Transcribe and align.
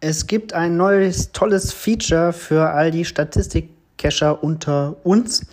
Es 0.00 0.26
gibt 0.26 0.52
ein 0.52 0.76
neues 0.76 1.32
tolles 1.32 1.72
Feature 1.72 2.32
für 2.32 2.70
all 2.70 2.90
die 2.90 3.04
Statistik-Cacher 3.04 4.44
unter 4.44 4.96
uns, 5.04 5.46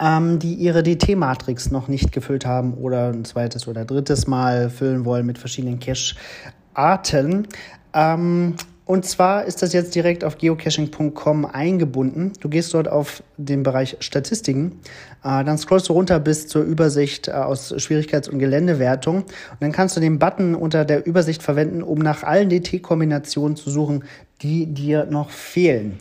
ähm, 0.00 0.38
die 0.38 0.54
ihre 0.54 0.82
DT-Matrix 0.82 1.70
noch 1.70 1.88
nicht 1.88 2.12
gefüllt 2.12 2.46
haben 2.46 2.74
oder 2.74 3.08
ein 3.12 3.24
zweites 3.24 3.68
oder 3.68 3.84
drittes 3.84 4.26
Mal 4.26 4.70
füllen 4.70 5.04
wollen 5.04 5.26
mit 5.26 5.38
verschiedenen 5.38 5.78
Cache-Arten. 5.78 7.46
Ähm, 7.92 8.56
und 8.90 9.04
zwar 9.04 9.44
ist 9.44 9.62
das 9.62 9.72
jetzt 9.72 9.94
direkt 9.94 10.24
auf 10.24 10.36
geocaching.com 10.36 11.44
eingebunden. 11.44 12.32
Du 12.40 12.48
gehst 12.48 12.74
dort 12.74 12.88
auf 12.88 13.22
den 13.36 13.62
Bereich 13.62 13.96
Statistiken, 14.00 14.80
äh, 15.22 15.44
dann 15.44 15.58
scrollst 15.58 15.88
du 15.88 15.92
runter 15.92 16.18
bis 16.18 16.48
zur 16.48 16.64
Übersicht 16.64 17.28
äh, 17.28 17.30
aus 17.30 17.72
Schwierigkeits- 17.72 18.28
und 18.28 18.40
Geländewertung 18.40 19.18
und 19.18 19.26
dann 19.60 19.70
kannst 19.70 19.96
du 19.96 20.00
den 20.00 20.18
Button 20.18 20.56
unter 20.56 20.84
der 20.84 21.06
Übersicht 21.06 21.40
verwenden, 21.40 21.84
um 21.84 22.00
nach 22.00 22.24
allen 22.24 22.48
DT-Kombinationen 22.48 23.54
zu 23.54 23.70
suchen, 23.70 24.02
die 24.42 24.66
dir 24.66 25.04
noch 25.04 25.30
fehlen. 25.30 26.00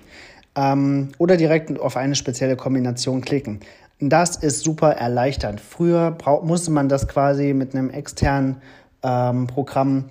Ähm, 0.56 1.10
oder 1.20 1.38
direkt 1.38 1.80
auf 1.80 1.96
eine 1.96 2.16
spezielle 2.16 2.56
Kombination 2.56 3.22
klicken. 3.22 3.60
Das 4.00 4.36
ist 4.36 4.64
super 4.64 4.94
erleichternd. 4.94 5.62
Früher 5.62 6.18
musste 6.42 6.72
man 6.72 6.90
das 6.90 7.08
quasi 7.08 7.54
mit 7.54 7.76
einem 7.76 7.92
externen 7.92 8.64
ähm, 9.04 9.46
Programm 9.46 10.06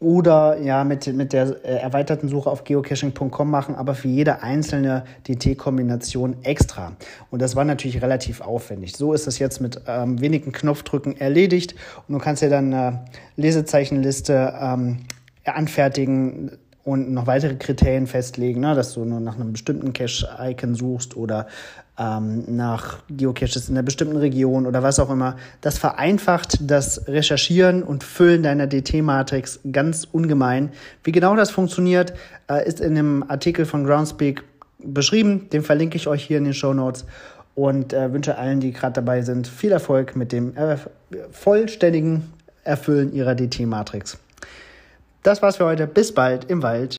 oder 0.00 0.58
ja 0.58 0.82
mit, 0.82 1.06
mit 1.14 1.34
der 1.34 1.62
äh, 1.64 1.76
erweiterten 1.76 2.28
Suche 2.28 2.50
auf 2.50 2.64
geocaching.com 2.64 3.50
machen, 3.50 3.74
aber 3.74 3.94
für 3.94 4.08
jede 4.08 4.42
einzelne 4.42 5.04
DT-Kombination 5.28 6.36
extra. 6.42 6.92
Und 7.30 7.42
das 7.42 7.54
war 7.54 7.64
natürlich 7.64 8.00
relativ 8.00 8.40
aufwendig. 8.40 8.96
So 8.96 9.12
ist 9.12 9.26
es 9.26 9.38
jetzt 9.38 9.60
mit 9.60 9.82
ähm, 9.86 10.20
wenigen 10.20 10.52
Knopfdrücken 10.52 11.20
erledigt 11.20 11.74
und 12.08 12.14
du 12.14 12.18
kannst 12.18 12.42
dir 12.42 12.48
dann 12.48 12.72
eine 12.72 13.04
Lesezeichenliste 13.36 14.54
ähm, 14.58 15.00
anfertigen 15.44 16.52
und 16.84 17.12
noch 17.12 17.26
weitere 17.26 17.56
Kriterien 17.56 18.06
festlegen, 18.06 18.60
ne, 18.60 18.74
dass 18.74 18.94
du 18.94 19.04
nur 19.04 19.20
nach 19.20 19.36
einem 19.36 19.52
bestimmten 19.52 19.92
Cache-Icon 19.92 20.74
suchst 20.74 21.16
oder 21.16 21.46
ähm, 21.98 22.44
nach 22.48 22.98
Geocaches 23.10 23.68
in 23.68 23.74
einer 23.74 23.82
bestimmten 23.82 24.16
Region 24.16 24.66
oder 24.66 24.82
was 24.82 24.98
auch 24.98 25.10
immer. 25.10 25.36
Das 25.60 25.76
vereinfacht 25.76 26.58
das 26.62 27.06
Recherchieren 27.06 27.82
und 27.82 28.02
Füllen 28.02 28.42
deiner 28.42 28.66
DT-Matrix 28.66 29.60
ganz 29.70 30.08
ungemein. 30.10 30.70
Wie 31.04 31.12
genau 31.12 31.36
das 31.36 31.50
funktioniert, 31.50 32.14
äh, 32.50 32.66
ist 32.66 32.80
in 32.80 32.94
dem 32.94 33.28
Artikel 33.28 33.66
von 33.66 33.84
Groundspeak 33.84 34.42
beschrieben. 34.78 35.50
Den 35.50 35.62
verlinke 35.62 35.96
ich 35.96 36.08
euch 36.08 36.24
hier 36.24 36.38
in 36.38 36.44
den 36.44 36.54
Show 36.54 36.72
Notes 36.72 37.04
und 37.54 37.92
äh, 37.92 38.10
wünsche 38.12 38.38
allen, 38.38 38.60
die 38.60 38.72
gerade 38.72 38.94
dabei 38.94 39.20
sind, 39.20 39.46
viel 39.46 39.72
Erfolg 39.72 40.16
mit 40.16 40.32
dem 40.32 40.56
äh, 40.56 40.76
vollständigen 41.30 42.32
Erfüllen 42.64 43.12
ihrer 43.12 43.34
DT-Matrix. 43.34 44.18
Das 45.22 45.42
war's 45.42 45.56
für 45.56 45.66
heute. 45.66 45.86
Bis 45.86 46.12
bald 46.12 46.50
im 46.50 46.62
Wald. 46.62 46.96